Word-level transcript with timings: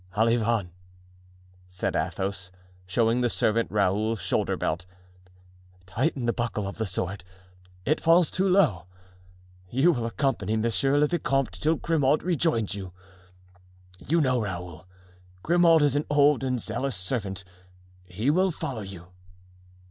"Olivain," 0.17 0.71
said 1.69 1.95
Athos, 1.95 2.51
showing 2.87 3.21
the 3.21 3.29
servant 3.29 3.69
Raoul's 3.69 4.19
shoulder 4.19 4.57
belt, 4.57 4.87
"tighten 5.85 6.25
the 6.25 6.33
buckle 6.33 6.67
of 6.67 6.77
the 6.79 6.87
sword, 6.87 7.23
it 7.85 8.01
falls 8.01 8.31
too 8.31 8.49
low. 8.49 8.87
You 9.69 9.91
will 9.91 10.07
accompany 10.07 10.57
monsieur 10.57 10.97
le 10.97 11.05
vicomte 11.05 11.51
till 11.53 11.75
Grimaud 11.75 12.23
rejoins 12.23 12.73
you. 12.73 12.93
You 13.99 14.21
know, 14.21 14.41
Raoul, 14.41 14.87
Grimaud 15.43 15.83
is 15.83 15.95
an 15.95 16.07
old 16.09 16.43
and 16.43 16.59
zealous 16.59 16.95
servant; 16.95 17.43
he 18.05 18.31
will 18.31 18.49
follow 18.49 18.81
you." 18.81 19.05